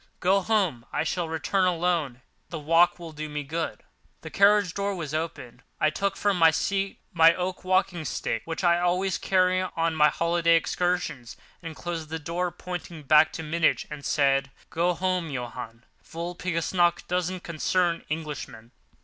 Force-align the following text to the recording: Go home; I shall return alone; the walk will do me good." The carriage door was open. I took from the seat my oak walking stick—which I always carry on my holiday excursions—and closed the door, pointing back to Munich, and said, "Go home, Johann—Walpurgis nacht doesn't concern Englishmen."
Go 0.19 0.41
home; 0.41 0.83
I 0.91 1.03
shall 1.03 1.29
return 1.29 1.65
alone; 1.65 2.21
the 2.49 2.57
walk 2.57 2.97
will 2.97 3.11
do 3.11 3.29
me 3.29 3.43
good." 3.43 3.83
The 4.21 4.31
carriage 4.31 4.73
door 4.73 4.95
was 4.95 5.13
open. 5.13 5.61
I 5.79 5.91
took 5.91 6.17
from 6.17 6.39
the 6.39 6.51
seat 6.53 6.97
my 7.13 7.35
oak 7.35 7.63
walking 7.63 8.03
stick—which 8.03 8.63
I 8.63 8.79
always 8.79 9.19
carry 9.19 9.61
on 9.61 9.93
my 9.93 10.09
holiday 10.09 10.55
excursions—and 10.55 11.75
closed 11.75 12.09
the 12.09 12.17
door, 12.17 12.49
pointing 12.49 13.03
back 13.03 13.31
to 13.33 13.43
Munich, 13.43 13.85
and 13.91 14.03
said, 14.03 14.49
"Go 14.71 14.95
home, 14.95 15.29
Johann—Walpurgis 15.29 16.73
nacht 16.73 17.07
doesn't 17.07 17.41
concern 17.43 18.03
Englishmen." 18.09 18.71